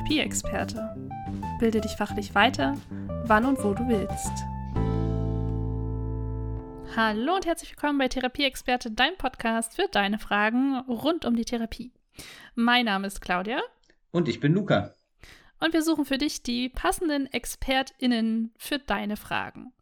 [0.00, 0.96] Therapieexperte.
[1.58, 2.74] Bilde dich fachlich weiter,
[3.24, 4.32] wann und wo du willst.
[6.96, 11.92] Hallo und herzlich willkommen bei Therapieexperte, dein Podcast für deine Fragen rund um die Therapie.
[12.54, 13.60] Mein Name ist Claudia.
[14.10, 14.94] Und ich bin Luca.
[15.60, 19.74] Und wir suchen für dich die passenden ExpertInnen für deine Fragen.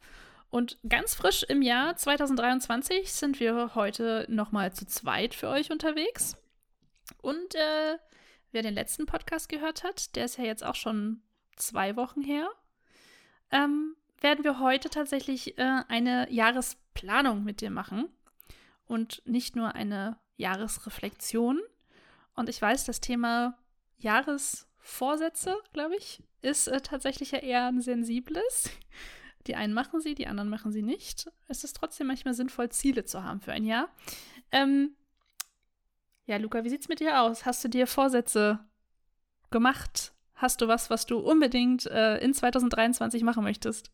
[0.50, 6.36] Und ganz frisch im Jahr 2023 sind wir heute nochmal zu zweit für euch unterwegs.
[7.22, 7.98] Und äh,
[8.52, 11.22] wer den letzten Podcast gehört hat, der ist ja jetzt auch schon
[11.56, 12.48] zwei Wochen her,
[13.50, 18.08] ähm, werden wir heute tatsächlich äh, eine Jahresplanung mit dir machen.
[18.86, 21.60] Und nicht nur eine Jahresreflexion.
[22.34, 23.58] Und ich weiß, das Thema
[23.98, 28.70] Jahresvorsätze, glaube ich, ist äh, tatsächlich ja eher ein sensibles.
[29.46, 31.30] Die einen machen sie, die anderen machen sie nicht.
[31.48, 33.88] Es ist trotzdem manchmal sinnvoll, Ziele zu haben für ein Jahr.
[34.52, 34.94] Ähm,
[36.28, 37.46] ja, Luca, wie sieht's mit dir aus?
[37.46, 38.60] Hast du dir Vorsätze
[39.50, 40.12] gemacht?
[40.34, 43.90] Hast du was, was du unbedingt äh, in 2023 machen möchtest?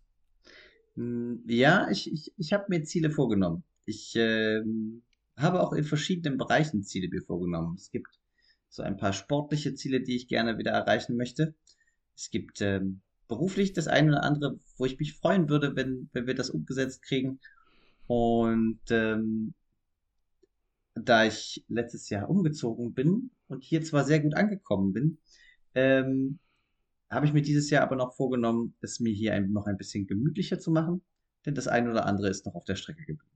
[0.96, 3.62] Hm, ja, ich, ich, ich habe mir Ziele vorgenommen.
[3.86, 4.60] Ich äh,
[5.36, 7.77] habe auch in verschiedenen Bereichen Ziele mir vorgenommen.
[7.77, 8.18] Es gibt
[8.68, 11.55] so ein paar sportliche Ziele, die ich gerne wieder erreichen möchte.
[12.16, 16.27] Es gibt ähm, beruflich das eine oder andere, wo ich mich freuen würde, wenn, wenn
[16.27, 17.38] wir das umgesetzt kriegen.
[18.08, 19.55] Und ähm,
[20.94, 25.18] da ich letztes Jahr umgezogen bin und hier zwar sehr gut angekommen bin,
[25.74, 26.38] ähm,
[27.10, 30.06] habe ich mir dieses Jahr aber noch vorgenommen, es mir hier ein, noch ein bisschen
[30.06, 31.02] gemütlicher zu machen,
[31.46, 33.30] denn das eine oder andere ist noch auf der Strecke geblieben.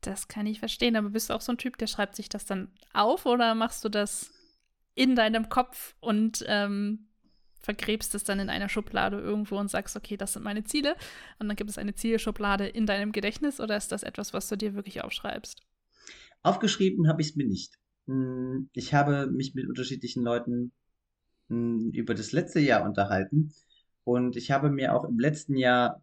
[0.00, 2.44] Das kann ich verstehen, aber bist du auch so ein Typ, der schreibt sich das
[2.44, 4.32] dann auf oder machst du das
[4.94, 7.06] in deinem Kopf und ähm,
[7.60, 10.96] vergräbst es dann in einer Schublade irgendwo und sagst, okay, das sind meine Ziele
[11.38, 14.56] und dann gibt es eine Zielschublade in deinem Gedächtnis oder ist das etwas, was du
[14.56, 15.62] dir wirklich aufschreibst?
[16.42, 17.78] Aufgeschrieben habe ich es mir nicht.
[18.06, 20.72] Hm, ich habe mich mit unterschiedlichen Leuten
[21.48, 23.52] hm, über das letzte Jahr unterhalten
[24.04, 26.02] und ich habe mir auch im letzten Jahr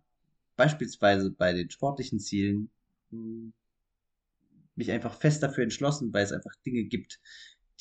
[0.56, 2.70] beispielsweise bei den sportlichen Zielen
[3.12, 3.54] hm,
[4.76, 7.20] mich einfach fest dafür entschlossen, weil es einfach Dinge gibt,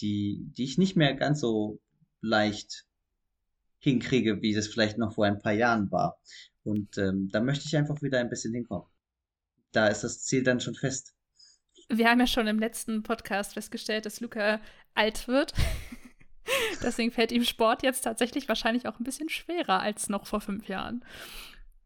[0.00, 1.80] die, die ich nicht mehr ganz so
[2.20, 2.84] leicht
[3.78, 6.18] hinkriege, wie das vielleicht noch vor ein paar Jahren war.
[6.64, 8.88] Und ähm, da möchte ich einfach wieder ein bisschen hinkommen.
[9.72, 11.14] Da ist das Ziel dann schon fest
[11.88, 14.60] wir haben ja schon im letzten Podcast festgestellt, dass Luca
[14.94, 15.52] alt wird.
[16.82, 20.66] Deswegen fällt ihm Sport jetzt tatsächlich wahrscheinlich auch ein bisschen schwerer als noch vor fünf
[20.68, 21.04] Jahren.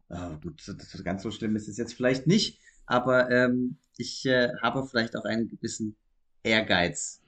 [0.09, 0.61] Oh, gut,
[1.03, 5.25] ganz so schlimm ist es jetzt vielleicht nicht, aber ähm, ich äh, habe vielleicht auch
[5.25, 5.95] einen gewissen
[6.43, 7.21] Ehrgeiz,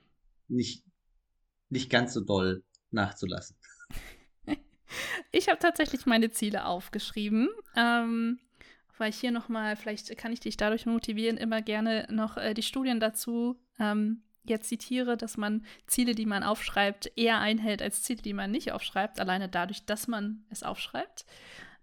[0.48, 0.84] nicht,
[1.70, 3.56] nicht ganz so doll nachzulassen.
[5.32, 7.50] ich habe tatsächlich meine Ziele aufgeschrieben.
[7.76, 8.40] Ähm,
[8.98, 12.64] weil ich hier nochmal, vielleicht kann ich dich dadurch motivieren, immer gerne noch äh, die
[12.64, 18.22] Studien dazu ähm, jetzt zitiere, dass man Ziele, die man aufschreibt, eher einhält als Ziele,
[18.22, 21.26] die man nicht aufschreibt, alleine dadurch, dass man es aufschreibt.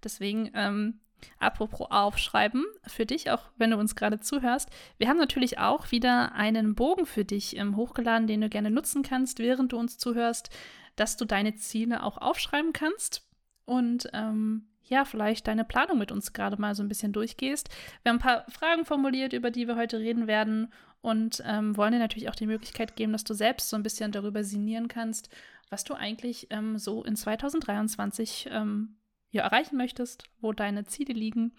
[0.02, 1.00] Deswegen, ähm,
[1.38, 4.68] apropos aufschreiben, für dich, auch wenn du uns gerade zuhörst,
[4.98, 9.02] wir haben natürlich auch wieder einen Bogen für dich ähm, hochgeladen, den du gerne nutzen
[9.02, 10.50] kannst, während du uns zuhörst,
[10.96, 13.28] dass du deine Ziele auch aufschreiben kannst.
[13.64, 17.68] Und ähm, ja, vielleicht deine Planung mit uns gerade mal so ein bisschen durchgehst.
[18.02, 21.92] Wir haben ein paar Fragen formuliert, über die wir heute reden werden und ähm, wollen
[21.92, 25.30] dir natürlich auch die Möglichkeit geben, dass du selbst so ein bisschen darüber sinnieren kannst,
[25.70, 28.96] was du eigentlich ähm, so in 2023 ähm,
[29.30, 31.54] ja, erreichen möchtest, wo deine Ziele liegen.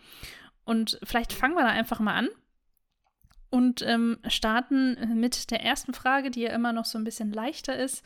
[0.63, 2.29] Und vielleicht fangen wir da einfach mal an
[3.49, 7.75] und ähm, starten mit der ersten Frage, die ja immer noch so ein bisschen leichter
[7.75, 8.05] ist.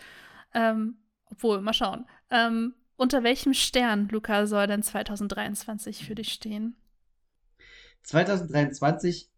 [0.54, 0.98] Ähm,
[1.30, 2.06] obwohl, mal schauen.
[2.30, 6.76] Ähm, unter welchem Stern, Luca, soll denn 2023 für dich stehen?
[8.04, 9.30] 2023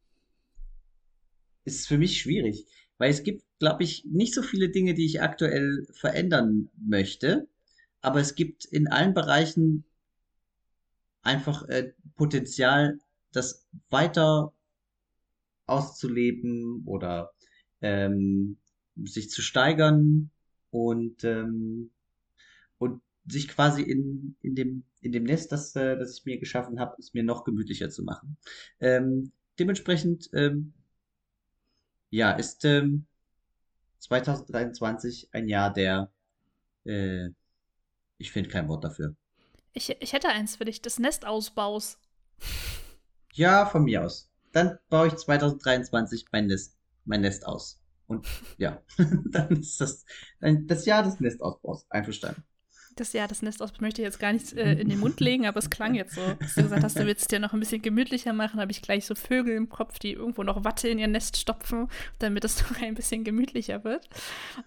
[1.65, 2.65] ist für mich schwierig,
[2.97, 7.47] weil es gibt, glaube ich, nicht so viele Dinge, die ich aktuell verändern möchte,
[8.01, 9.83] aber es gibt in allen Bereichen
[11.21, 12.99] einfach äh, Potenzial,
[13.31, 14.53] das weiter
[15.65, 17.31] auszuleben oder
[17.81, 18.57] ähm,
[18.95, 20.31] sich zu steigern
[20.71, 21.91] und ähm,
[23.29, 26.95] sich quasi in, in, dem, in dem Nest, das, äh, das ich mir geschaffen habe,
[26.99, 28.37] es mir noch gemütlicher zu machen.
[28.79, 30.73] Ähm, dementsprechend, ähm,
[32.09, 33.05] ja, ist ähm,
[33.99, 36.11] 2023 ein Jahr der,
[36.85, 37.29] äh,
[38.17, 39.15] ich finde kein Wort dafür.
[39.73, 41.97] Ich, ich hätte eins für dich, des Nestausbaus.
[43.33, 44.27] Ja, von mir aus.
[44.53, 46.75] Dann baue ich 2023 mein Nest,
[47.05, 47.79] mein Nest aus.
[48.07, 48.27] Und
[48.57, 50.03] ja, dann ist das
[50.41, 51.85] das Jahr des Nestausbaus.
[51.91, 52.43] Einverstanden.
[52.99, 55.45] Das ja, das Nest aus möchte ich jetzt gar nicht äh, in den Mund legen,
[55.45, 56.21] aber es klang jetzt so.
[56.39, 58.81] Dass du gesagt hast, du willst es dir noch ein bisschen gemütlicher machen, habe ich
[58.81, 62.61] gleich so Vögel im Kopf, die irgendwo noch Watte in ihr Nest stopfen, damit es
[62.69, 64.07] noch ein bisschen gemütlicher wird.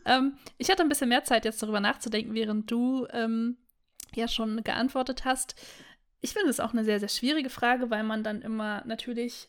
[0.04, 3.56] Ähm, ich hatte ein bisschen mehr Zeit, jetzt darüber nachzudenken, während du ähm,
[4.14, 5.54] ja schon geantwortet hast.
[6.20, 9.48] Ich finde es auch eine sehr, sehr schwierige Frage, weil man dann immer natürlich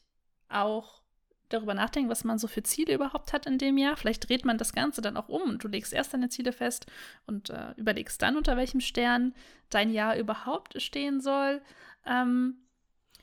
[0.50, 1.03] auch
[1.50, 3.96] darüber nachdenken, was man so für Ziele überhaupt hat in dem Jahr.
[3.96, 6.88] Vielleicht dreht man das Ganze dann auch um und du legst erst deine Ziele fest
[7.28, 9.34] und äh, überlegst dann, unter welchem Stern
[9.70, 11.62] dein Jahr überhaupt stehen soll.
[12.06, 12.58] Ähm,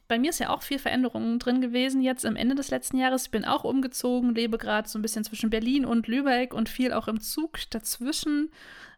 [0.07, 3.27] bei mir ist ja auch viel Veränderungen drin gewesen jetzt am Ende des letzten Jahres.
[3.27, 6.93] Ich bin auch umgezogen, lebe gerade so ein bisschen zwischen Berlin und Lübeck und viel
[6.93, 8.51] auch im Zug dazwischen,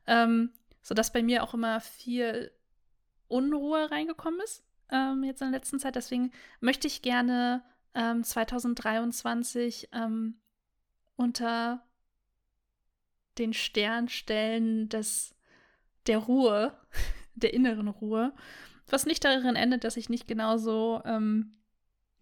[0.07, 0.51] ähm,
[0.83, 2.51] sodass bei mir auch immer viel
[3.29, 5.97] Unruhe reingekommen ist ähm, jetzt in der letzten Zeit.
[5.97, 6.31] Deswegen
[6.61, 7.63] möchte ich gerne
[7.95, 10.41] ähm, 2023 ähm,
[11.17, 11.85] unter
[13.39, 15.35] den Sternstellen des,
[16.07, 16.79] der Ruhe,
[17.35, 18.35] der inneren Ruhe,
[18.89, 21.57] was nicht darin endet, dass ich nicht genauso ähm,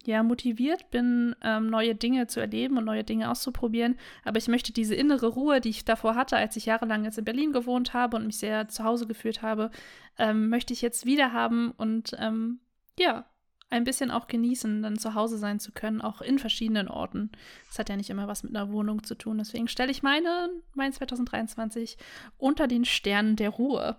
[0.05, 3.97] ja, motiviert bin, ähm, neue Dinge zu erleben und neue Dinge auszuprobieren.
[4.23, 7.25] Aber ich möchte diese innere Ruhe, die ich davor hatte, als ich jahrelang jetzt in
[7.25, 9.69] Berlin gewohnt habe und mich sehr zu Hause gefühlt habe,
[10.17, 12.59] ähm, möchte ich jetzt wieder haben und ähm,
[12.97, 13.25] ja,
[13.71, 17.31] ein bisschen auch genießen, dann zu Hause sein zu können, auch in verschiedenen Orten.
[17.67, 19.37] Das hat ja nicht immer was mit einer Wohnung zu tun.
[19.37, 21.97] Deswegen stelle ich meine, mein 2023
[22.37, 23.97] unter den Sternen der Ruhe.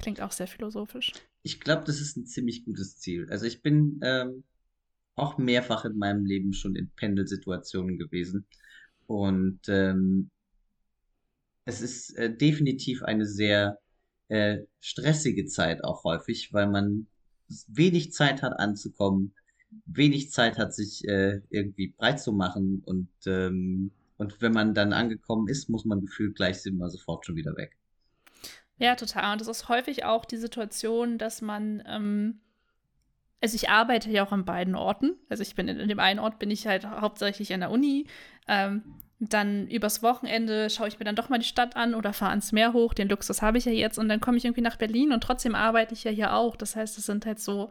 [0.00, 1.12] Klingt auch sehr philosophisch.
[1.42, 3.28] Ich glaube, das ist ein ziemlich gutes Ziel.
[3.30, 4.42] Also ich bin ähm,
[5.14, 8.46] auch mehrfach in meinem Leben schon in Pendelsituationen gewesen.
[9.06, 10.30] Und ähm,
[11.64, 13.78] es ist äh, definitiv eine sehr
[14.28, 17.06] äh, stressige Zeit auch häufig, weil man
[17.68, 19.34] wenig Zeit hat anzukommen,
[19.86, 24.92] wenig Zeit hat, sich äh, irgendwie breit zu machen und, ähm, und wenn man dann
[24.92, 27.76] angekommen ist, muss man gefühlt gleich immer sofort schon wieder weg.
[28.78, 29.32] Ja, total.
[29.32, 32.40] Und das ist häufig auch die Situation, dass man, ähm,
[33.40, 35.16] also ich arbeite ja auch an beiden Orten.
[35.28, 38.06] Also ich bin in, in dem einen Ort bin ich halt hauptsächlich an der Uni.
[38.48, 38.82] Ähm,
[39.28, 42.50] dann übers Wochenende schaue ich mir dann doch mal die Stadt an oder fahre ans
[42.50, 42.92] Meer hoch.
[42.92, 43.96] Den Luxus habe ich ja jetzt.
[43.96, 46.56] Und dann komme ich irgendwie nach Berlin und trotzdem arbeite ich ja hier auch.
[46.56, 47.70] Das heißt, es sind halt so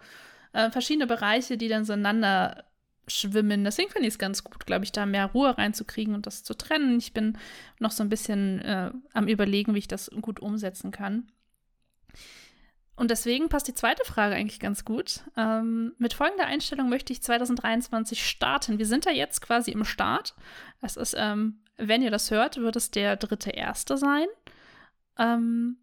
[0.54, 2.64] äh, verschiedene Bereiche, die dann so ineinander
[3.06, 3.66] schwimmen.
[3.66, 6.54] Deswegen finde ich es ganz gut, glaube ich, da mehr Ruhe reinzukriegen und das zu
[6.54, 6.98] trennen.
[6.98, 7.38] Ich bin
[7.80, 11.28] noch so ein bisschen äh, am Überlegen, wie ich das gut umsetzen kann.
[12.96, 15.22] Und deswegen passt die zweite Frage eigentlich ganz gut.
[15.36, 18.78] Ähm, mit folgender Einstellung möchte ich 2023 starten.
[18.78, 20.36] Wir sind ja jetzt quasi im Start.
[20.82, 24.28] Es ist, ähm, wenn ihr das hört, wird es der dritte Erste sein.
[25.18, 25.78] Ähm,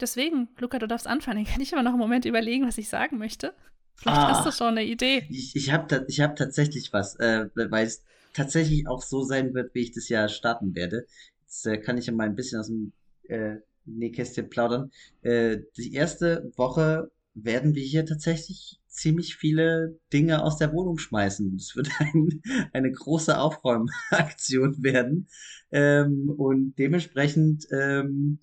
[0.00, 1.44] deswegen, Luca, du darfst anfangen.
[1.44, 3.54] Dann kann ich aber noch einen Moment überlegen, was ich sagen möchte.
[3.96, 5.26] Vielleicht ah, hast du schon eine Idee.
[5.28, 8.02] Ich, ich habe ta hab tatsächlich was, äh, weil es
[8.32, 11.06] tatsächlich auch so sein wird, wie ich das Jahr starten werde.
[11.42, 12.92] Jetzt äh, kann ich ja mal ein bisschen aus dem
[13.28, 13.56] äh,
[13.98, 14.90] Nähkästchen plaudern.
[15.22, 21.54] Äh, die erste Woche werden wir hier tatsächlich ziemlich viele Dinge aus der Wohnung schmeißen.
[21.56, 22.42] Es wird ein,
[22.72, 25.28] eine große Aufräumaktion werden.
[25.70, 28.40] Ähm, und dementsprechend ähm,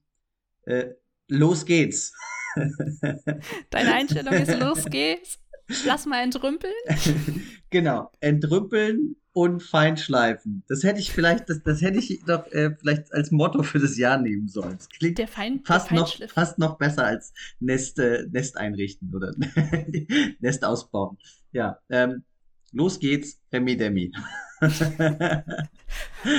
[0.64, 0.90] äh,
[1.28, 2.14] los geht's.
[3.70, 5.40] Deine Einstellung ist los geht's.
[5.86, 6.74] Lass mal entrümpeln.
[7.70, 10.64] genau, entrümpeln und feinschleifen.
[10.68, 13.96] Das hätte ich vielleicht, das, das hätte ich doch äh, vielleicht als Motto für das
[13.96, 14.80] Jahr nehmen sollen.
[14.80, 19.14] Das klingt der Fein, fast, der noch, fast noch besser als Nest, äh, Nest einrichten
[19.14, 19.36] oder
[20.40, 21.20] Nest ausbauen.
[21.52, 22.24] Ja, ähm,
[22.72, 24.12] los geht's, Remi Demi.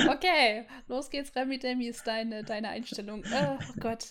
[0.09, 3.23] okay, los geht's, Remi Demi ist deine, deine Einstellung.
[3.31, 4.07] Oh, oh Gott.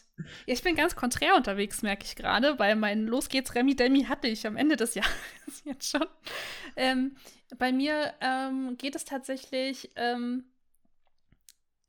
[0.46, 4.04] Ja, ich bin ganz konträr unterwegs, merke ich gerade, weil mein Los geht's, Remi Demi
[4.04, 6.06] hatte ich am Ende des Jahres jetzt schon.
[6.74, 7.16] Ähm,
[7.56, 10.44] bei mir ähm, geht es tatsächlich ähm,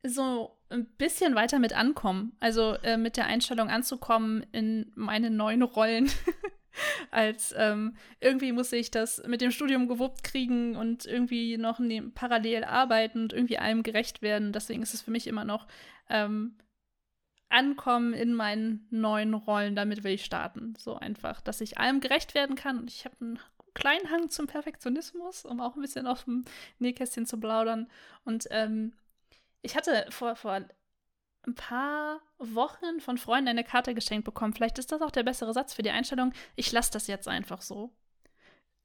[0.03, 2.35] so ein bisschen weiter mit ankommen.
[2.39, 6.09] Also äh, mit der Einstellung anzukommen in meine neuen Rollen.
[7.11, 12.03] Als ähm, irgendwie muss ich das mit dem Studium gewuppt kriegen und irgendwie noch ne
[12.13, 14.53] parallel arbeiten und irgendwie allem gerecht werden.
[14.53, 15.67] Deswegen ist es für mich immer noch
[16.09, 16.55] ähm,
[17.49, 19.75] ankommen in meinen neuen Rollen.
[19.75, 20.75] Damit will ich starten.
[20.77, 22.79] So einfach, dass ich allem gerecht werden kann.
[22.79, 23.39] Und ich habe einen
[23.79, 26.45] kleinen Hang zum Perfektionismus, um auch ein bisschen auf dem
[26.77, 27.89] Nähkästchen zu plaudern.
[28.25, 28.93] Und ähm,
[29.61, 30.61] ich hatte vor, vor
[31.47, 34.53] ein paar Wochen von Freunden eine Karte geschenkt bekommen.
[34.53, 36.33] Vielleicht ist das auch der bessere Satz für die Einstellung.
[36.55, 37.91] Ich lasse das jetzt einfach so.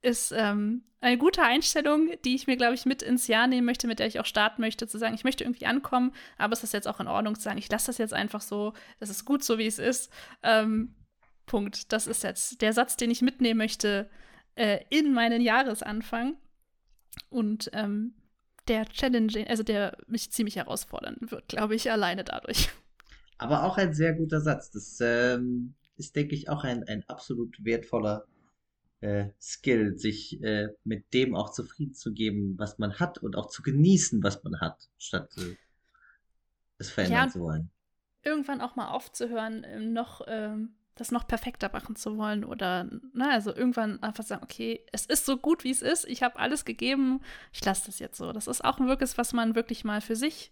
[0.01, 3.87] Ist ähm, eine gute Einstellung, die ich mir, glaube ich, mit ins Jahr nehmen möchte,
[3.87, 6.73] mit der ich auch starten möchte, zu sagen, ich möchte irgendwie ankommen, aber es ist
[6.73, 9.43] jetzt auch in Ordnung zu sagen, ich lasse das jetzt einfach so, das ist gut
[9.43, 10.11] so, wie es ist.
[10.43, 10.95] Ähm,
[11.45, 11.91] Punkt.
[11.91, 14.09] Das ist jetzt der Satz, den ich mitnehmen möchte
[14.55, 16.37] äh, in meinen Jahresanfang.
[17.29, 18.13] Und ähm,
[18.67, 22.69] der challenging, also der mich ziemlich herausfordern wird, glaube ich, alleine dadurch.
[23.37, 24.71] Aber auch ein sehr guter Satz.
[24.71, 28.25] Das ähm, ist, denke ich, auch ein, ein absolut wertvoller
[29.01, 33.47] äh, Skill, sich äh, mit dem auch zufrieden zu geben, was man hat und auch
[33.47, 35.55] zu genießen, was man hat, statt äh,
[36.77, 37.69] es verändern ja, zu wollen.
[38.23, 43.27] Irgendwann auch mal aufzuhören, ähm, noch ähm, das noch perfekter machen zu wollen oder, na,
[43.27, 46.39] ne, also irgendwann einfach sagen, okay, es ist so gut, wie es ist, ich habe
[46.39, 47.21] alles gegeben,
[47.51, 48.31] ich lasse das jetzt so.
[48.31, 50.51] Das ist auch wirklich, was man wirklich mal für sich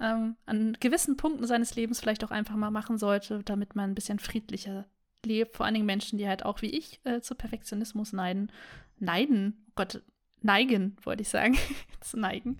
[0.00, 3.94] ähm, an gewissen Punkten seines Lebens vielleicht auch einfach mal machen sollte, damit man ein
[3.94, 4.86] bisschen friedlicher
[5.24, 5.56] lebt.
[5.56, 8.50] Vor allen Dingen Menschen, die halt auch wie ich äh, zu Perfektionismus neiden.
[8.98, 10.02] Neiden, oh Gott,
[10.42, 11.56] neigen, wollte ich sagen.
[12.00, 12.58] zu neigen.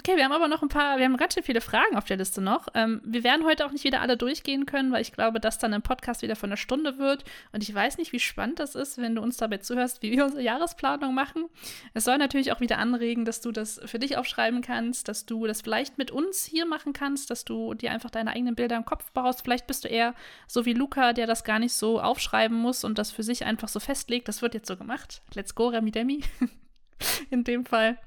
[0.00, 2.16] Okay, wir haben aber noch ein paar, wir haben ganz schön viele Fragen auf der
[2.16, 2.68] Liste noch.
[2.72, 5.74] Ähm, wir werden heute auch nicht wieder alle durchgehen können, weil ich glaube, dass dann
[5.74, 7.22] ein Podcast wieder von einer Stunde wird.
[7.52, 10.24] Und ich weiß nicht, wie spannend das ist, wenn du uns dabei zuhörst, wie wir
[10.24, 11.50] unsere Jahresplanung machen.
[11.92, 15.46] Es soll natürlich auch wieder anregen, dass du das für dich aufschreiben kannst, dass du
[15.46, 18.86] das vielleicht mit uns hier machen kannst, dass du dir einfach deine eigenen Bilder im
[18.86, 19.42] Kopf baust.
[19.42, 20.14] Vielleicht bist du eher
[20.46, 23.68] so wie Luca, der das gar nicht so aufschreiben muss und das für sich einfach
[23.68, 24.28] so festlegt.
[24.28, 25.20] Das wird jetzt so gemacht.
[25.34, 26.22] Let's go, Remi Demi.
[27.30, 27.98] In dem Fall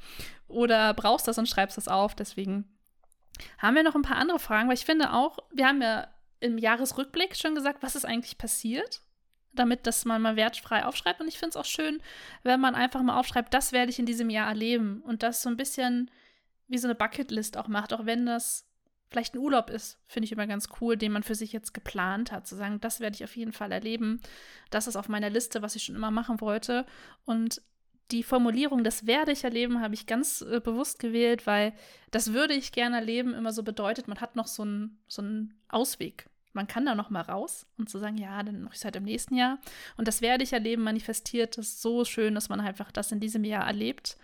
[0.53, 2.15] oder brauchst das und schreibst das auf.
[2.15, 2.65] Deswegen
[3.57, 6.07] haben wir noch ein paar andere Fragen, weil ich finde auch, wir haben ja
[6.39, 9.01] im Jahresrückblick schon gesagt, was ist eigentlich passiert,
[9.53, 11.22] damit das man mal wertfrei aufschreibt.
[11.22, 12.01] Und ich finde es auch schön,
[12.43, 15.50] wenn man einfach mal aufschreibt, das werde ich in diesem Jahr erleben und das so
[15.50, 16.12] ein bisschen
[16.67, 18.67] wie so eine Bucketlist auch macht, auch wenn das
[19.10, 22.31] vielleicht ein Urlaub ist, finde ich immer ganz cool, den man für sich jetzt geplant
[22.31, 24.22] hat, zu sagen, das werde ich auf jeden Fall erleben.
[24.72, 26.86] Das ist auf meiner Liste, was ich schon immer machen wollte.
[27.24, 27.62] Und
[28.12, 31.74] die Formulierung, das werde ich erleben, habe ich ganz äh, bewusst gewählt, weil
[32.12, 35.24] das würde ich gerne erleben immer so bedeutet, man hat noch so einen so
[35.69, 36.29] Ausweg.
[36.53, 38.95] Man kann da noch mal raus und zu sagen, ja, dann mache ich es halt
[38.95, 39.57] im nächsten Jahr.
[39.98, 43.43] Und das werde ich erleben, manifestiert ist so schön, dass man einfach das in diesem
[43.43, 44.17] Jahr erlebt.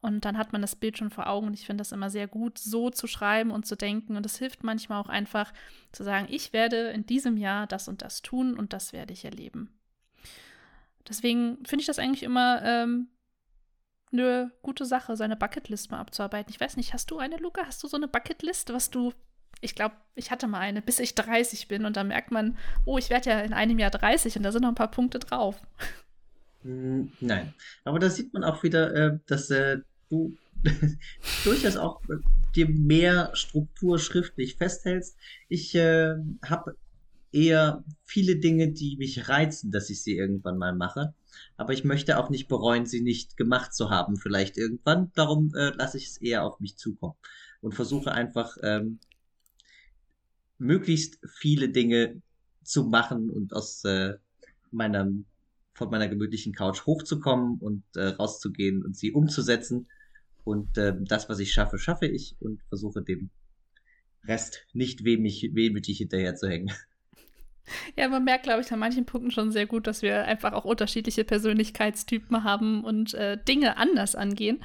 [0.00, 1.48] Und dann hat man das Bild schon vor Augen.
[1.48, 4.16] Und ich finde das immer sehr gut, so zu schreiben und zu denken.
[4.16, 5.52] Und es hilft manchmal auch einfach
[5.92, 9.26] zu sagen, ich werde in diesem Jahr das und das tun und das werde ich
[9.26, 9.70] erleben.
[11.08, 13.08] Deswegen finde ich das eigentlich immer ähm,
[14.14, 16.50] eine gute Sache, seine Bucketlist mal abzuarbeiten.
[16.50, 17.66] Ich weiß nicht, hast du eine, Luca?
[17.66, 19.12] Hast du so eine Bucketlist, was du.
[19.60, 22.98] Ich glaube, ich hatte mal eine, bis ich 30 bin und da merkt man, oh,
[22.98, 25.60] ich werde ja in einem Jahr 30 und da sind noch ein paar Punkte drauf.
[26.62, 27.54] Hm, nein,
[27.84, 29.78] aber da sieht man auch wieder, äh, dass äh,
[30.10, 30.36] du
[31.44, 32.16] durchaus auch äh,
[32.54, 35.16] dir mehr Struktur schriftlich festhältst.
[35.48, 36.76] Ich äh, habe
[37.34, 41.14] eher viele Dinge, die mich reizen, dass ich sie irgendwann mal mache
[41.56, 45.12] aber ich möchte auch nicht bereuen, sie nicht gemacht zu haben, vielleicht irgendwann.
[45.14, 47.14] Darum äh, lasse ich es eher auf mich zukommen
[47.60, 48.98] und versuche einfach ähm,
[50.58, 52.20] möglichst viele Dinge
[52.62, 54.14] zu machen und aus äh,
[54.70, 55.10] meiner
[55.76, 59.88] von meiner gemütlichen Couch hochzukommen und äh, rauszugehen und sie umzusetzen.
[60.44, 63.30] Und äh, das, was ich schaffe, schaffe ich und versuche dem
[64.22, 66.72] Rest nicht wehmütig, wehmütig hinterher zu hängen.
[67.96, 70.64] Ja, man merkt, glaube ich, an manchen Punkten schon sehr gut, dass wir einfach auch
[70.64, 74.60] unterschiedliche Persönlichkeitstypen haben und äh, Dinge anders angehen.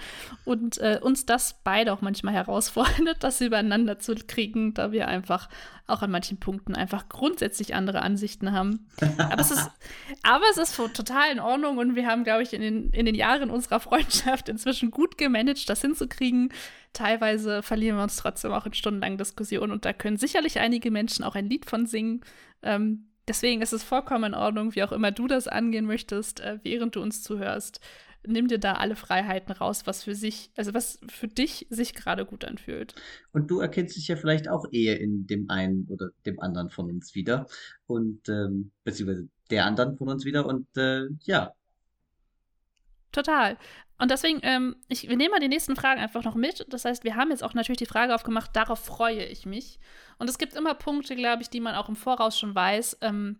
[0.46, 5.50] Und äh, uns das beide auch manchmal herausfordert, das übereinander zu kriegen, da wir einfach
[5.88, 8.88] auch an manchen Punkten einfach grundsätzlich andere Ansichten haben.
[9.18, 9.70] Aber es ist,
[10.24, 13.16] aber es ist total in Ordnung und wir haben, glaube ich, in den, in den
[13.16, 16.52] Jahren unserer Freundschaft inzwischen gut gemanagt, das hinzukriegen.
[16.94, 21.24] Teilweise verlieren wir uns trotzdem auch in stundenlangen Diskussionen und da können sicherlich einige Menschen
[21.24, 22.22] auch ein Lied von singen.
[22.64, 26.60] Ähm, deswegen ist es vollkommen in Ordnung, wie auch immer du das angehen möchtest, äh,
[26.64, 27.80] während du uns zuhörst.
[28.28, 32.26] Nimm dir da alle Freiheiten raus, was für sich, also was für dich sich gerade
[32.26, 32.94] gut anfühlt.
[33.32, 36.90] Und du erkennst dich ja vielleicht auch eher in dem einen oder dem anderen von
[36.90, 37.46] uns wieder.
[37.88, 40.46] Und ähm, beziehungsweise der anderen von uns wieder.
[40.46, 41.54] Und äh, ja,
[43.12, 43.58] Total.
[43.98, 46.66] Und deswegen, ähm, ich, wir nehmen mal die nächsten Fragen einfach noch mit.
[46.70, 49.80] Das heißt, wir haben jetzt auch natürlich die Frage aufgemacht, darauf freue ich mich.
[50.18, 53.40] Und es gibt immer Punkte, glaube ich, die man auch im Voraus schon weiß, ähm,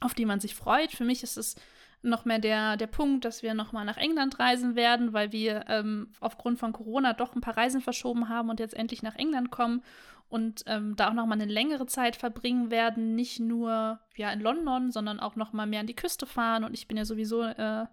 [0.00, 0.92] auf die man sich freut.
[0.92, 1.56] Für mich ist es
[2.00, 6.12] noch mehr der, der Punkt, dass wir nochmal nach England reisen werden, weil wir ähm,
[6.20, 9.82] aufgrund von Corona doch ein paar Reisen verschoben haben und jetzt endlich nach England kommen
[10.28, 13.14] und ähm, da auch nochmal eine längere Zeit verbringen werden.
[13.14, 16.64] Nicht nur ja, in London, sondern auch nochmal mehr an die Küste fahren.
[16.64, 17.86] Und ich bin ja sowieso äh,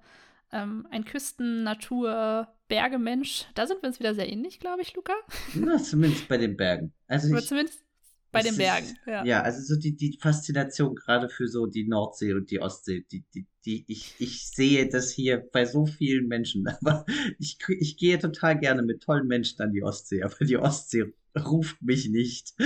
[0.55, 3.45] ähm, ein Küsten-, Natur-, Berge-Mensch.
[3.53, 5.13] Da sind wir uns wieder sehr ähnlich, glaube ich, Luca.
[5.53, 6.93] Na, zumindest bei den Bergen.
[7.07, 7.83] Also Oder zumindest
[8.31, 8.88] bei den Bergen.
[8.88, 9.24] Ist, ja.
[9.24, 13.24] ja, also so die, die Faszination gerade für so die Nordsee und die Ostsee, die,
[13.33, 16.67] die, die, ich, ich sehe das hier bei so vielen Menschen.
[16.81, 17.05] Aber
[17.39, 20.24] ich, ich gehe total gerne mit tollen Menschen an die Ostsee.
[20.24, 21.13] Aber die Ostsee
[21.46, 22.54] ruft mich nicht.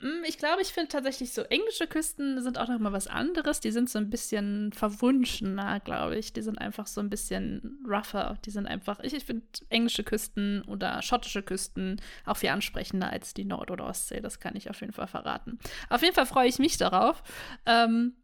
[0.00, 3.60] Mm, ich glaube, ich finde tatsächlich so englische Küsten sind auch noch mal was anderes.
[3.60, 6.32] Die sind so ein bisschen verwunschener, glaube ich.
[6.32, 8.38] Die sind einfach so ein bisschen rougher.
[8.44, 13.34] Die sind einfach, ich, ich finde englische Küsten oder schottische Küsten auch viel ansprechender als
[13.34, 14.20] die Nord- oder Ostsee.
[14.20, 15.58] Das kann ich auf jeden Fall verraten.
[15.88, 17.22] Auf jeden Fall freue ich mich darauf.
[17.66, 18.14] Ähm,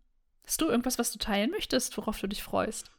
[0.47, 2.91] hast du irgendwas, was du teilen möchtest, worauf du dich freust?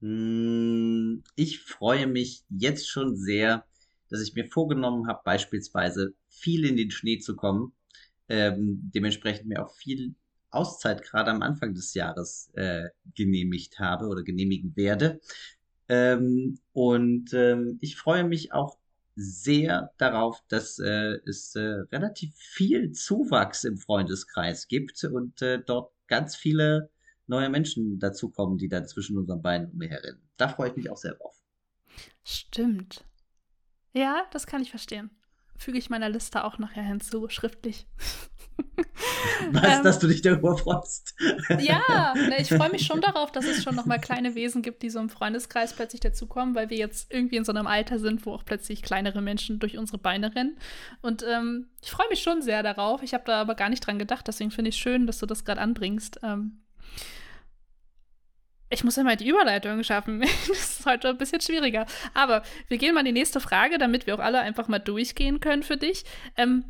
[0.00, 3.66] Mm, ich freue mich jetzt schon sehr,
[4.10, 7.72] dass ich mir vorgenommen habe, beispielsweise viel in den Schnee zu kommen.
[8.28, 10.14] Ähm, dementsprechend mir auch viel
[10.50, 15.20] Auszeit gerade am Anfang des Jahres äh, genehmigt habe oder genehmigen werde.
[15.88, 18.78] Ähm, und ähm, ich freue mich auch
[19.16, 21.60] sehr darauf, dass äh, es äh,
[21.92, 26.90] relativ viel Zuwachs im Freundeskreis gibt und äh, dort ganz viele
[27.26, 30.22] neue Menschen dazukommen, die dann zwischen unseren Beinen umherrennen.
[30.36, 31.36] Da freue ich mich auch sehr drauf.
[32.24, 33.04] Stimmt.
[33.92, 35.10] Ja, das kann ich verstehen.
[35.56, 37.86] Füge ich meiner Liste auch nachher hinzu, schriftlich.
[39.52, 41.14] Was, ähm, dass du dich darüber freust?
[41.58, 44.82] ja, ne, ich freue mich schon darauf, dass es schon noch mal kleine Wesen gibt,
[44.82, 48.26] die so im Freundeskreis plötzlich dazukommen, weil wir jetzt irgendwie in so einem Alter sind,
[48.26, 50.58] wo auch plötzlich kleinere Menschen durch unsere Beine rennen.
[51.02, 53.02] Und ähm, ich freue mich schon sehr darauf.
[53.02, 55.26] Ich habe da aber gar nicht dran gedacht, deswegen finde ich es schön, dass du
[55.26, 56.20] das gerade anbringst.
[56.22, 56.62] Ähm,
[58.70, 60.20] ich muss immer die Überleitung schaffen.
[60.48, 61.86] das ist heute ein bisschen schwieriger.
[62.14, 65.40] Aber wir gehen mal in die nächste Frage, damit wir auch alle einfach mal durchgehen
[65.40, 66.04] können für dich.
[66.36, 66.64] Ähm,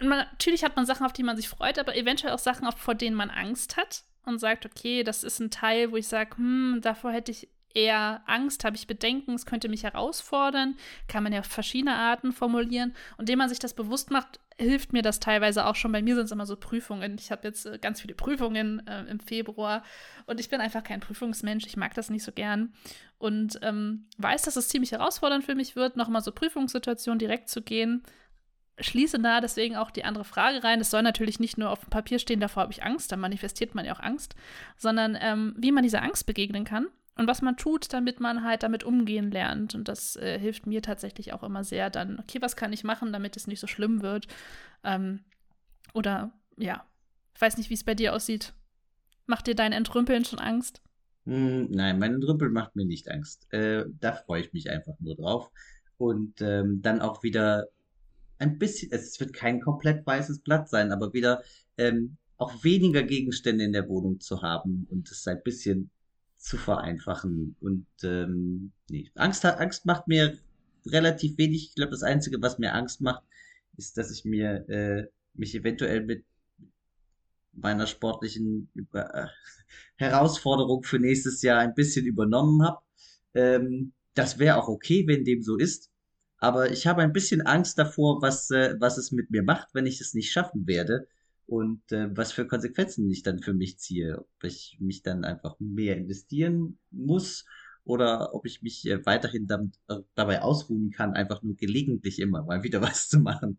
[0.00, 2.94] man, natürlich hat man Sachen, auf die man sich freut, aber eventuell auch Sachen, vor
[2.94, 6.80] denen man Angst hat und sagt, okay, das ist ein Teil, wo ich sage, hm,
[6.82, 10.76] davor hätte ich eher Angst, habe ich Bedenken, es könnte mich herausfordern,
[11.08, 12.94] kann man ja auf verschiedene Arten formulieren.
[13.16, 15.92] Und indem man sich das bewusst macht, hilft mir das teilweise auch schon.
[15.92, 17.16] Bei mir sind es immer so Prüfungen.
[17.18, 19.82] Ich habe jetzt äh, ganz viele Prüfungen äh, im Februar
[20.26, 21.66] und ich bin einfach kein Prüfungsmensch.
[21.66, 22.72] Ich mag das nicht so gern
[23.18, 27.62] und ähm, weiß, dass es ziemlich herausfordernd für mich wird, nochmal so Prüfungssituationen direkt zu
[27.62, 28.02] gehen.
[28.78, 30.80] Schließe da deswegen auch die andere Frage rein.
[30.80, 33.74] Es soll natürlich nicht nur auf dem Papier stehen, davor habe ich Angst, da manifestiert
[33.74, 34.34] man ja auch Angst,
[34.76, 38.62] sondern ähm, wie man dieser Angst begegnen kann und was man tut, damit man halt
[38.62, 39.74] damit umgehen lernt.
[39.74, 43.12] Und das äh, hilft mir tatsächlich auch immer sehr, dann, okay, was kann ich machen,
[43.12, 44.26] damit es nicht so schlimm wird?
[44.82, 45.20] Ähm,
[45.92, 46.86] oder ja,
[47.34, 48.54] ich weiß nicht, wie es bei dir aussieht.
[49.26, 50.82] Macht dir dein Entrümpeln schon Angst?
[51.26, 53.46] Hm, nein, mein Entrümpeln macht mir nicht Angst.
[53.52, 55.50] Äh, da freue ich mich einfach nur drauf.
[55.98, 57.68] Und ähm, dann auch wieder
[58.38, 61.42] ein bisschen, es wird kein komplett weißes Blatt sein, aber wieder
[61.76, 65.90] ähm, auch weniger Gegenstände in der Wohnung zu haben und es ein bisschen
[66.42, 67.56] zu vereinfachen.
[67.60, 70.36] Und ähm, nee, Angst, Angst macht mir
[70.84, 71.68] relativ wenig.
[71.68, 73.22] Ich glaube, das Einzige, was mir Angst macht,
[73.76, 76.24] ist, dass ich mir äh, mich eventuell mit
[77.52, 79.26] meiner sportlichen äh,
[79.96, 82.80] Herausforderung für nächstes Jahr ein bisschen übernommen habe.
[83.34, 85.90] Ähm, das wäre auch okay, wenn dem so ist.
[86.38, 89.86] Aber ich habe ein bisschen Angst davor, was, äh, was es mit mir macht, wenn
[89.86, 91.06] ich es nicht schaffen werde
[91.46, 94.18] und äh, was für Konsequenzen ich dann für mich ziehe.
[94.18, 97.44] Ob ich mich dann einfach mehr investieren muss
[97.84, 102.42] oder ob ich mich äh, weiterhin damit, äh, dabei ausruhen kann, einfach nur gelegentlich immer
[102.42, 103.58] mal wieder was zu machen.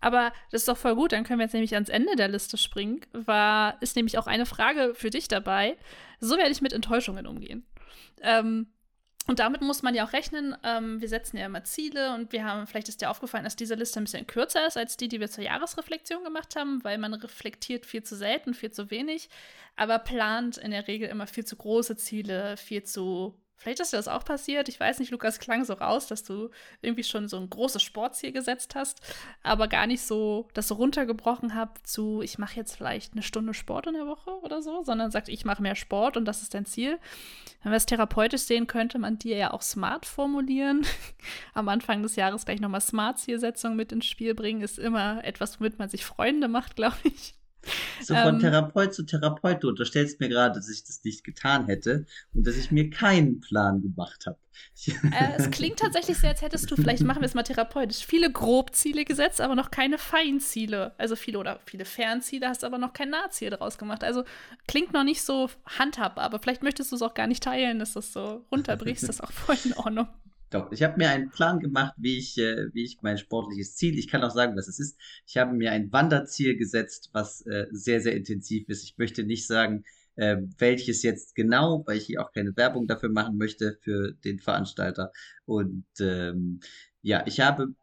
[0.00, 2.56] Aber das ist doch voll gut, dann können wir jetzt nämlich ans Ende der Liste
[2.56, 3.00] springen.
[3.12, 5.76] War, ist nämlich auch eine Frage für dich dabei.
[6.20, 7.66] So werde ich mit Enttäuschungen umgehen.
[8.20, 8.68] Ähm,
[9.26, 10.56] und damit muss man ja auch rechnen.
[10.62, 13.74] Ähm, wir setzen ja immer Ziele und wir haben, vielleicht ist dir aufgefallen, dass diese
[13.74, 17.14] Liste ein bisschen kürzer ist als die, die wir zur Jahresreflexion gemacht haben, weil man
[17.14, 19.28] reflektiert viel zu selten, viel zu wenig,
[19.74, 23.96] aber plant in der Regel immer viel zu große Ziele, viel zu Vielleicht ist dir
[23.96, 24.68] das auch passiert.
[24.68, 26.50] Ich weiß nicht, Lukas klang so raus, dass du
[26.82, 29.00] irgendwie schon so ein großes Sportziel gesetzt hast,
[29.42, 33.54] aber gar nicht so das so runtergebrochen habt zu, ich mache jetzt vielleicht eine Stunde
[33.54, 36.54] Sport in der Woche oder so, sondern sagt, ich mache mehr Sport und das ist
[36.54, 36.98] dein Ziel.
[37.62, 40.86] Wenn wir es therapeutisch sehen, könnte man dir ja auch smart formulieren.
[41.54, 45.78] Am Anfang des Jahres gleich nochmal Smart-Zielsetzung mit ins Spiel bringen, ist immer etwas, womit
[45.78, 47.34] man sich Freunde macht, glaube ich.
[48.02, 51.66] So von ähm, Therapeut zu Therapeut, du unterstellst mir gerade, dass ich das nicht getan
[51.66, 54.38] hätte und dass ich mir keinen Plan gemacht habe.
[54.86, 58.30] Äh, es klingt tatsächlich so, als hättest du, vielleicht machen wir es mal therapeutisch, viele
[58.30, 60.92] Grobziele gesetzt, aber noch keine Feinziele.
[60.98, 64.02] Also viele oder viele Fernziele, hast aber noch kein Nahziel draus gemacht.
[64.02, 64.24] Also
[64.66, 67.92] klingt noch nicht so handhabbar, aber vielleicht möchtest du es auch gar nicht teilen, dass
[67.92, 70.08] du es so runterbrichst, das ist auch voll in Ordnung.
[70.50, 73.98] Doch, ich habe mir einen Plan gemacht, wie ich, äh, wie ich mein sportliches Ziel,
[73.98, 74.96] ich kann auch sagen, was es ist.
[75.26, 78.84] Ich habe mir ein Wanderziel gesetzt, was äh, sehr, sehr intensiv ist.
[78.84, 83.08] Ich möchte nicht sagen, äh, welches jetzt genau, weil ich hier auch keine Werbung dafür
[83.08, 85.12] machen möchte für den Veranstalter.
[85.46, 86.60] Und ähm,
[87.02, 87.74] ja, ich habe,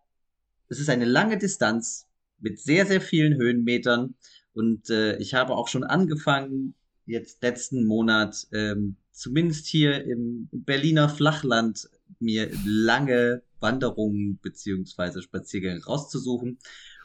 [0.70, 2.08] es ist eine lange Distanz
[2.40, 4.16] mit sehr, sehr vielen Höhenmetern.
[4.54, 11.10] Und äh, ich habe auch schon angefangen, jetzt letzten Monat, ähm, zumindest hier im Berliner
[11.10, 11.90] Flachland
[12.24, 16.60] mir lange Wanderungen beziehungsweise Spaziergänge rauszusuchen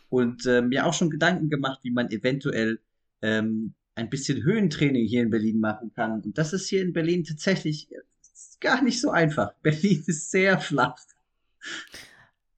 [0.09, 2.81] und äh, mir auch schon Gedanken gemacht, wie man eventuell
[3.23, 6.23] ähm, ein bisschen Höhentraining hier in Berlin machen kann.
[6.23, 7.89] Und das ist hier in Berlin tatsächlich
[8.61, 9.53] gar nicht so einfach.
[9.63, 10.99] Berlin ist sehr flach.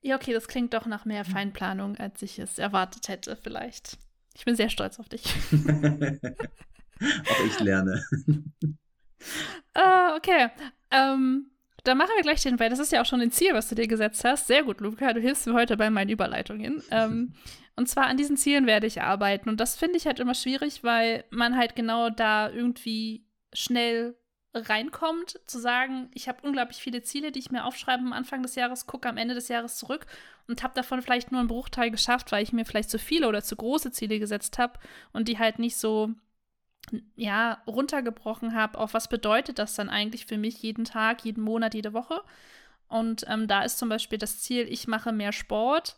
[0.02, 3.98] Ja, okay, das klingt doch nach mehr Feinplanung, als ich es erwartet hätte, vielleicht.
[4.34, 5.24] Ich bin sehr stolz auf dich.
[7.00, 8.04] Auch ich lerne.
[9.76, 10.48] uh, okay.
[10.90, 11.50] Ähm,
[11.84, 13.74] dann machen wir gleich den, weil das ist ja auch schon ein Ziel, was du
[13.74, 14.46] dir gesetzt hast.
[14.46, 16.82] Sehr gut, Luca, du hilfst mir heute bei meinen Überleitungen.
[16.92, 17.34] Ähm,
[17.76, 19.48] und zwar an diesen Zielen werde ich arbeiten.
[19.48, 24.16] Und das finde ich halt immer schwierig, weil man halt genau da irgendwie schnell
[24.52, 28.56] reinkommt, zu sagen, ich habe unglaublich viele Ziele, die ich mir aufschreibe am Anfang des
[28.56, 30.06] Jahres, gucke am Ende des Jahres zurück
[30.48, 33.42] und habe davon vielleicht nur einen Bruchteil geschafft, weil ich mir vielleicht zu viele oder
[33.42, 34.78] zu große Ziele gesetzt habe
[35.12, 36.10] und die halt nicht so
[37.16, 41.74] ja, runtergebrochen habe, auf was bedeutet das dann eigentlich für mich jeden Tag, jeden Monat,
[41.74, 42.22] jede Woche.
[42.88, 45.96] Und ähm, da ist zum Beispiel das Ziel, ich mache mehr Sport.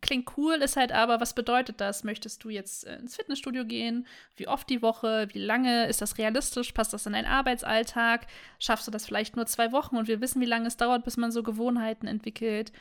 [0.00, 2.02] Klingt cool, ist halt aber, was bedeutet das?
[2.02, 4.06] Möchtest du jetzt äh, ins Fitnessstudio gehen?
[4.36, 5.28] Wie oft die Woche?
[5.32, 5.86] Wie lange?
[5.86, 6.72] Ist das realistisch?
[6.72, 8.26] Passt das in deinen Arbeitsalltag?
[8.58, 9.96] Schaffst du das vielleicht nur zwei Wochen?
[9.96, 12.72] Und wir wissen, wie lange es dauert, bis man so Gewohnheiten entwickelt.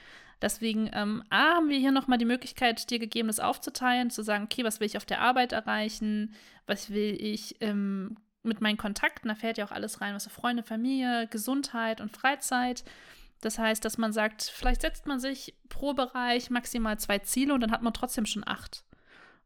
[0.41, 4.45] Deswegen ähm, A, haben wir hier nochmal die Möglichkeit, dir gegeben, das aufzuteilen, zu sagen,
[4.45, 6.34] okay, was will ich auf der Arbeit erreichen,
[6.65, 10.32] was will ich ähm, mit meinen Kontakten, da fällt ja auch alles rein, was so
[10.32, 12.84] Freunde, Familie, Gesundheit und Freizeit.
[13.42, 17.62] Das heißt, dass man sagt, vielleicht setzt man sich pro Bereich maximal zwei Ziele und
[17.62, 18.84] dann hat man trotzdem schon acht.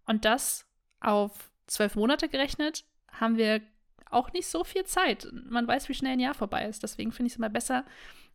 [0.06, 0.68] Und das
[1.00, 3.62] auf zwölf Monate gerechnet, haben wir
[4.10, 5.28] auch nicht so viel Zeit.
[5.32, 6.84] Man weiß, wie schnell ein Jahr vorbei ist.
[6.84, 7.86] Deswegen finde ich es immer besser,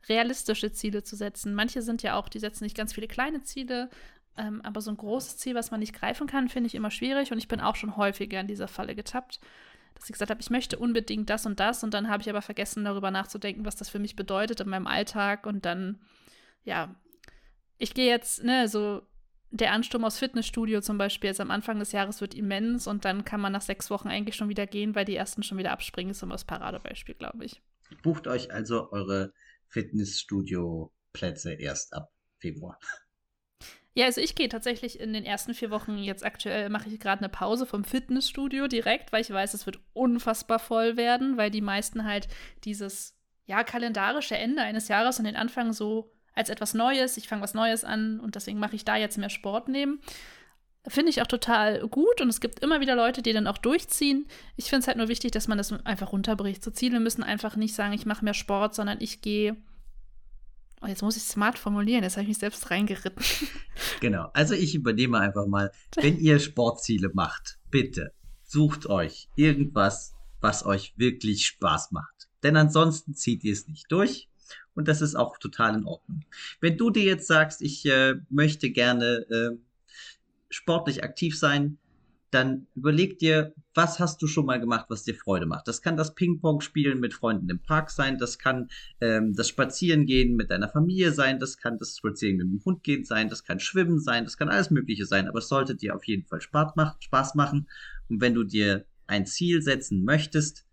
[0.08, 1.54] realistische Ziele zu setzen.
[1.54, 3.90] Manche sind ja auch, die setzen nicht ganz viele kleine Ziele,
[4.36, 7.32] ähm, aber so ein großes Ziel, was man nicht greifen kann, finde ich immer schwierig.
[7.32, 9.40] Und ich bin auch schon häufiger in dieser Falle getappt,
[9.94, 11.84] dass ich gesagt habe, ich möchte unbedingt das und das.
[11.84, 14.86] Und dann habe ich aber vergessen, darüber nachzudenken, was das für mich bedeutet in meinem
[14.86, 15.46] Alltag.
[15.46, 16.00] Und dann,
[16.64, 16.94] ja,
[17.78, 19.02] ich gehe jetzt, ne, so
[19.50, 23.24] der Ansturm aus Fitnessstudio zum Beispiel jetzt am Anfang des Jahres wird immens und dann
[23.24, 26.12] kann man nach sechs Wochen eigentlich schon wieder gehen, weil die ersten schon wieder abspringen,
[26.12, 27.60] ist immer das Paradebeispiel, glaube ich.
[28.02, 29.32] Bucht euch also eure
[29.68, 32.78] Fitnessstudio-Plätze erst ab Februar.
[34.00, 37.20] Ja, also ich gehe tatsächlich in den ersten vier Wochen, jetzt aktuell mache ich gerade
[37.20, 41.60] eine Pause vom Fitnessstudio direkt, weil ich weiß, es wird unfassbar voll werden, weil die
[41.60, 42.26] meisten halt
[42.64, 47.42] dieses, ja, kalendarische Ende eines Jahres und den Anfang so als etwas Neues, ich fange
[47.42, 50.00] was Neues an und deswegen mache ich da jetzt mehr Sport nehmen.
[50.88, 54.26] Finde ich auch total gut und es gibt immer wieder Leute, die dann auch durchziehen.
[54.56, 56.64] Ich finde es halt nur wichtig, dass man das einfach runterbricht.
[56.64, 59.58] So Ziele müssen einfach nicht sagen, ich mache mehr Sport, sondern ich gehe.
[60.82, 63.22] Oh, jetzt muss ich smart formulieren, jetzt habe ich mich selbst reingeritten.
[64.00, 68.12] Genau, also ich übernehme einfach mal, wenn ihr Sportziele macht, bitte
[68.44, 72.28] sucht euch irgendwas, was euch wirklich Spaß macht.
[72.42, 74.28] Denn ansonsten zieht ihr es nicht durch
[74.74, 76.24] und das ist auch total in Ordnung.
[76.60, 79.56] Wenn du dir jetzt sagst, ich äh, möchte gerne äh,
[80.48, 81.78] sportlich aktiv sein,
[82.30, 85.66] dann überleg dir, was hast du schon mal gemacht, was dir Freude macht.
[85.66, 88.68] Das kann das Ping-Pong-Spielen mit Freunden im Park sein, das kann
[89.00, 93.04] ähm, das Spazierengehen mit deiner Familie sein, das kann das Spazieren mit dem Hund gehen
[93.04, 96.04] sein, das kann Schwimmen sein, das kann alles Mögliche sein, aber es sollte dir auf
[96.04, 97.68] jeden Fall Spaß, machen.
[98.08, 100.64] Und wenn du dir ein Ziel setzen möchtest,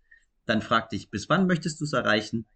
[0.46, 2.46] dann frag dich, bis wann möchtest du es erreichen?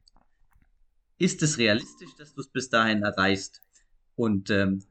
[1.18, 3.62] Ist es realistisch, dass du es bis dahin erreichst?
[4.14, 4.84] Und ähm,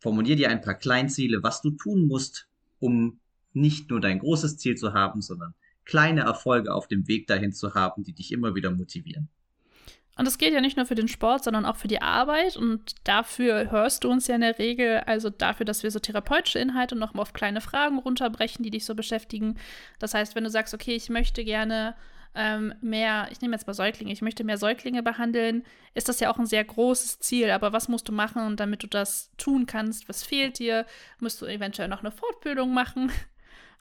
[0.00, 3.20] formulier dir ein paar Kleinziele, was du tun musst, um
[3.60, 7.74] nicht nur dein großes Ziel zu haben, sondern kleine Erfolge auf dem Weg dahin zu
[7.74, 9.28] haben, die dich immer wieder motivieren.
[10.18, 12.56] Und das geht ja nicht nur für den Sport, sondern auch für die Arbeit.
[12.56, 16.58] Und dafür hörst du uns ja in der Regel, also dafür, dass wir so therapeutische
[16.58, 19.56] Inhalte nochmal auf kleine Fragen runterbrechen, die dich so beschäftigen.
[20.00, 21.94] Das heißt, wenn du sagst, okay, ich möchte gerne
[22.34, 25.62] ähm, mehr, ich nehme jetzt mal Säuglinge, ich möchte mehr Säuglinge behandeln,
[25.94, 27.50] ist das ja auch ein sehr großes Ziel.
[27.52, 30.08] Aber was musst du machen, damit du das tun kannst?
[30.08, 30.84] Was fehlt dir?
[31.20, 33.12] Musst du eventuell noch eine Fortbildung machen?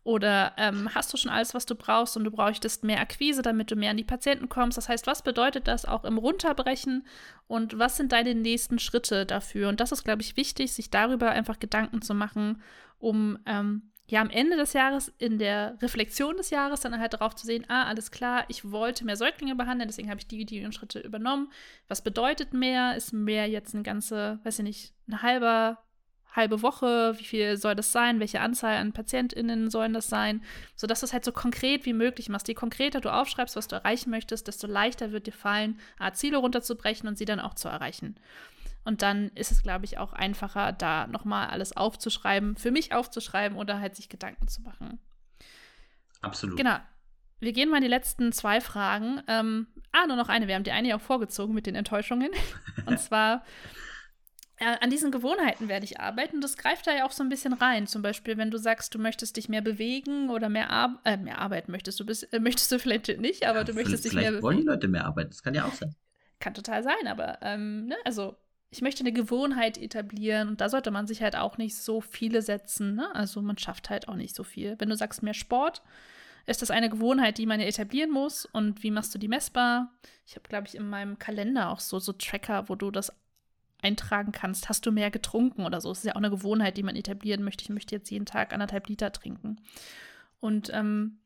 [0.08, 3.72] Oder ähm, hast du schon alles, was du brauchst und du bräuchtest mehr Akquise, damit
[3.72, 4.78] du mehr an die Patienten kommst?
[4.78, 7.06] Das heißt, was bedeutet das auch im Runterbrechen
[7.48, 9.68] und was sind deine nächsten Schritte dafür?
[9.68, 12.62] Und das ist, glaube ich, wichtig, sich darüber einfach Gedanken zu machen,
[13.00, 17.36] um ähm, ja am Ende des Jahres in der Reflexion des Jahres dann halt darauf
[17.36, 20.72] zu sehen, ah, alles klar, ich wollte mehr Säuglinge behandeln, deswegen habe ich die, die
[20.72, 21.52] Schritte übernommen.
[21.90, 22.96] Was bedeutet mehr?
[22.96, 25.80] Ist mehr jetzt ein ganze, weiß ich nicht, ein halber,
[26.38, 27.16] halbe Woche?
[27.18, 28.20] Wie viel soll das sein?
[28.20, 30.42] Welche Anzahl an PatientInnen sollen das sein?
[30.76, 32.48] Sodass du es halt so konkret wie möglich machst.
[32.48, 35.80] Je konkreter du aufschreibst, was du erreichen möchtest, desto leichter wird dir fallen,
[36.14, 38.16] Ziele runterzubrechen und sie dann auch zu erreichen.
[38.86, 43.58] Und dann ist es, glaube ich, auch einfacher, da nochmal alles aufzuschreiben, für mich aufzuschreiben
[43.58, 45.00] oder halt sich Gedanken zu machen.
[46.22, 46.56] Absolut.
[46.56, 46.78] Genau.
[47.40, 49.22] Wir gehen mal in die letzten zwei Fragen.
[49.28, 50.48] Ähm, Ah, nur noch eine.
[50.48, 52.30] Wir haben die eine ja auch vorgezogen mit den Enttäuschungen.
[52.86, 53.44] Und zwar
[54.60, 56.42] an diesen Gewohnheiten werde ich arbeiten.
[56.42, 57.86] Das greift da ja auch so ein bisschen rein.
[57.86, 61.40] Zum Beispiel, wenn du sagst, du möchtest dich mehr bewegen oder mehr, Ar äh, mehr
[61.40, 64.32] arbeiten möchtest du, bist, äh, möchtest du vielleicht nicht, aber ja, du möchtest dich mehr
[64.32, 64.38] bewegen.
[64.38, 65.30] Vielleicht wollen die Leute mehr arbeiten.
[65.30, 65.96] Das kann ja auch sein.
[66.40, 68.36] Kann total sein, aber ähm, ne, also
[68.70, 72.42] ich möchte eine Gewohnheit etablieren und da sollte man sich halt auch nicht so viele
[72.42, 72.96] setzen.
[72.96, 73.14] Ne?
[73.16, 74.76] Also man schafft halt auch nicht so viel.
[74.80, 75.82] Wenn du sagst mehr Sport,
[76.46, 79.92] ist das eine Gewohnheit, die man etablieren muss und wie machst du die messbar?
[80.26, 83.12] Ich habe, glaube ich, in meinem Kalender auch so, so Tracker, wo du das
[83.82, 85.90] eintragen kannst, hast du mehr getrunken oder so.
[85.90, 87.64] Das ist ja auch eine Gewohnheit, die man etablieren möchte.
[87.64, 89.62] Ich möchte jetzt jeden Tag anderthalb Liter trinken.
[90.40, 91.20] Und ähm,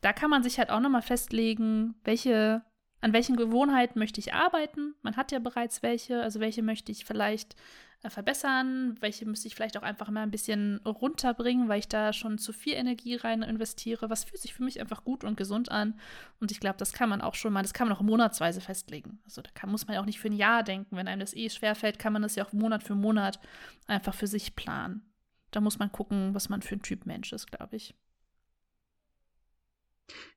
[0.00, 2.62] da kann man sich halt auch nochmal festlegen, welche,
[3.00, 4.94] an welchen Gewohnheiten möchte ich arbeiten.
[5.02, 7.56] Man hat ja bereits welche, also welche möchte ich vielleicht
[8.02, 12.12] äh, verbessern, welche müsste ich vielleicht auch einfach mal ein bisschen runterbringen, weil ich da
[12.12, 14.08] schon zu viel Energie rein investiere.
[14.08, 15.98] Was fühlt sich für mich einfach gut und gesund an?
[16.40, 19.18] Und ich glaube, das kann man auch schon mal, das kann man auch monatsweise festlegen.
[19.24, 20.96] Also da kann, muss man ja auch nicht für ein Jahr denken.
[20.96, 23.40] Wenn einem das eh schwerfällt, kann man das ja auch Monat für Monat
[23.86, 25.02] einfach für sich planen.
[25.50, 27.94] Da muss man gucken, was man für ein Typ Mensch ist, glaube ich.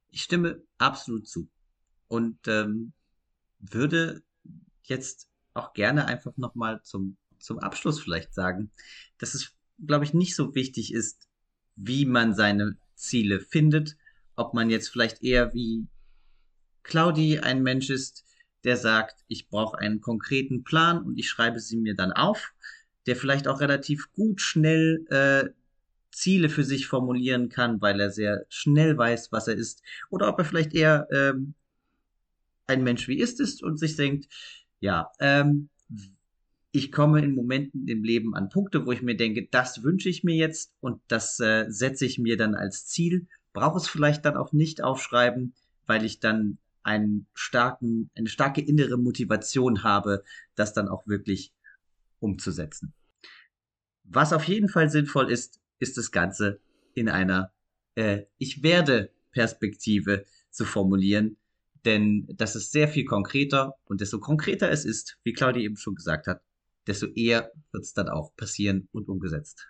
[0.10, 1.50] Ich stimme absolut zu.
[2.14, 2.94] Und ähm,
[3.60, 4.22] würde
[4.84, 8.72] jetzt auch gerne einfach nochmal zum zum Abschluss vielleicht sagen,
[9.18, 9.54] dass es,
[9.86, 11.28] glaube ich, nicht so wichtig ist,
[11.76, 13.98] wie man seine Ziele findet,
[14.36, 15.88] ob man jetzt vielleicht eher wie
[16.84, 18.26] Claudi ein Mensch ist,
[18.64, 22.54] der sagt, ich brauche einen konkreten Plan und ich schreibe sie mir dann auf,
[23.06, 25.50] der vielleicht auch relativ gut schnell äh,
[26.12, 30.40] Ziele für sich formulieren kann, weil er sehr schnell weiß, was er ist, oder ob
[30.40, 31.56] er vielleicht eher ähm,
[32.68, 34.28] ein Mensch wie ist ist und sich denkt,
[34.80, 35.70] ja, ähm,
[36.72, 40.24] ich komme in Momenten im Leben an Punkte, wo ich mir denke, das wünsche ich
[40.24, 44.36] mir jetzt und das äh, setze ich mir dann als Ziel, brauche es vielleicht dann
[44.36, 45.54] auch nicht aufschreiben,
[45.86, 50.24] weil ich dann einen starken, eine starke innere Motivation habe,
[50.56, 51.54] das dann auch wirklich
[52.20, 52.94] umzusetzen.
[54.04, 56.60] Was auf jeden Fall sinnvoll ist, ist das Ganze
[56.94, 57.52] in einer
[57.96, 61.38] äh, Ich werde Perspektive zu formulieren,
[61.86, 65.96] denn das ist sehr viel konkreter und desto konkreter es ist, wie Claudia eben schon
[65.96, 66.42] gesagt hat,
[66.88, 69.68] desto eher wird es dann auch passieren und umgesetzt.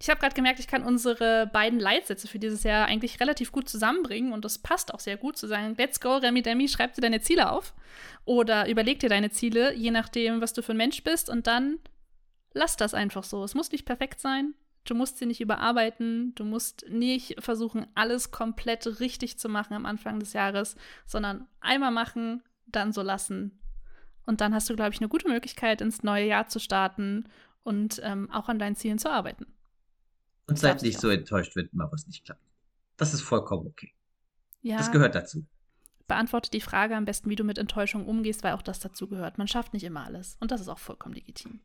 [0.00, 3.68] Ich habe gerade gemerkt, ich kann unsere beiden Leitsätze für dieses Jahr eigentlich relativ gut
[3.68, 7.02] zusammenbringen und das passt auch sehr gut zu sagen, let's go, Remi Demi, schreib dir
[7.02, 7.72] deine Ziele auf
[8.24, 11.78] oder überleg dir deine Ziele, je nachdem, was du für ein Mensch bist und dann
[12.52, 13.44] lass das einfach so.
[13.44, 18.30] Es muss nicht perfekt sein, du musst sie nicht überarbeiten, du musst nicht versuchen, alles
[18.30, 23.58] komplett richtig zu machen am Anfang des Jahres, sondern einmal machen, dann so lassen
[24.26, 27.28] und dann hast du, glaube ich, eine gute Möglichkeit, ins neue Jahr zu starten
[27.64, 29.46] und ähm, auch an deinen Zielen zu arbeiten.
[30.46, 32.42] Und seid nicht so enttäuscht, wenn mal was nicht klappt.
[32.96, 33.92] Das ist vollkommen okay.
[34.60, 34.78] Ja.
[34.78, 35.46] Das gehört dazu.
[36.06, 39.38] Beantworte die Frage am besten, wie du mit Enttäuschung umgehst, weil auch das dazu gehört.
[39.38, 40.36] Man schafft nicht immer alles.
[40.40, 41.60] Und das ist auch vollkommen legitim.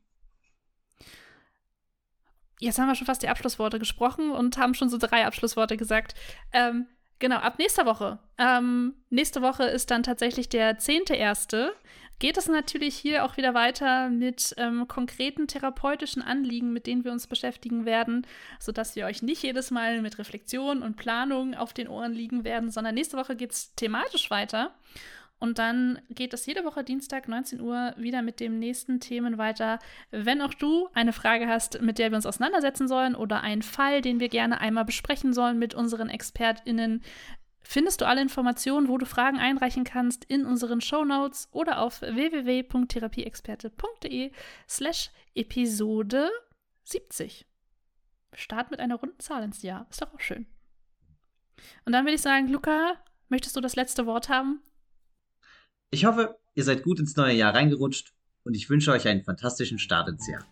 [2.59, 6.15] Jetzt haben wir schon fast die Abschlussworte gesprochen und haben schon so drei Abschlussworte gesagt.
[6.51, 6.87] Ähm,
[7.19, 8.19] genau, ab nächster Woche.
[8.37, 11.71] Ähm, nächste Woche ist dann tatsächlich der 10.1
[12.19, 17.11] geht es natürlich hier auch wieder weiter mit ähm, konkreten therapeutischen Anliegen, mit denen wir
[17.11, 18.25] uns beschäftigen werden,
[18.59, 22.71] sodass wir euch nicht jedes Mal mit Reflexion und Planung auf den Ohren liegen werden,
[22.71, 24.73] sondern nächste Woche geht es thematisch weiter.
[25.39, 29.77] Und dann geht es jede Woche Dienstag 19 Uhr wieder mit dem nächsten Themen weiter.
[30.09, 34.01] Wenn auch du eine Frage hast, mit der wir uns auseinandersetzen sollen oder einen Fall,
[34.01, 37.03] den wir gerne einmal besprechen sollen mit unseren ExpertInnen,
[37.61, 42.01] findest du alle Informationen, wo du Fragen einreichen kannst, in unseren Show Notes oder auf
[42.01, 44.31] www.therapieexperte.de
[44.67, 46.31] slash Episode
[46.83, 47.45] 70.
[48.33, 49.85] Start mit einer runden Zahl ins Jahr.
[49.89, 50.47] Ist doch auch schön.
[51.85, 52.95] Und dann würde ich sagen, Luca,
[53.29, 54.61] möchtest du das letzte Wort haben?
[55.89, 59.79] Ich hoffe, ihr seid gut ins neue Jahr reingerutscht und ich wünsche euch einen fantastischen
[59.79, 60.43] Start ins Jahr.